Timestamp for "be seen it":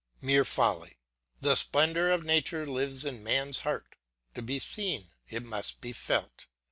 4.41-5.45